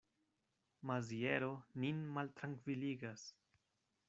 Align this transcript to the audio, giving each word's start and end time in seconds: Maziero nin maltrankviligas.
Maziero 0.89 1.51
nin 1.83 1.97
maltrankviligas. 2.17 3.21